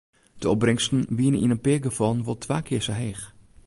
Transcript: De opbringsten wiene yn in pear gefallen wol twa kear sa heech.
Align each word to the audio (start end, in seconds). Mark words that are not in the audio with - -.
De 0.41 0.49
opbringsten 0.53 1.05
wiene 1.15 1.39
yn 1.43 1.53
in 1.55 1.63
pear 1.65 1.81
gefallen 1.87 2.25
wol 2.25 2.39
twa 2.43 2.57
kear 2.67 2.83
sa 2.87 2.95
heech. 3.01 3.23